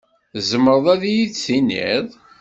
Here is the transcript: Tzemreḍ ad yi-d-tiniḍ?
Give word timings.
Tzemreḍ 0.33 0.85
ad 0.93 1.03
yi-d-tiniḍ? 1.13 2.07